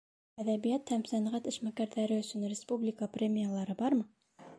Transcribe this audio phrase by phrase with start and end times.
[0.43, 4.09] Әҙәбиәт һәм сәнғәт эшмәкәрҙәре өсөн республика премиялары бармы?